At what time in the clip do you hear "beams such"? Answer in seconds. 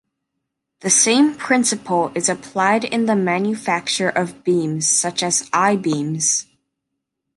4.43-5.21